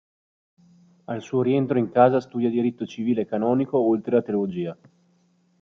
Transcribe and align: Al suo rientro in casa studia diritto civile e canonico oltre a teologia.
Al 1.05 1.21
suo 1.21 1.43
rientro 1.43 1.77
in 1.77 1.91
casa 1.91 2.19
studia 2.19 2.49
diritto 2.49 2.87
civile 2.87 3.21
e 3.21 3.25
canonico 3.27 3.77
oltre 3.77 4.17
a 4.17 4.23
teologia. 4.23 4.75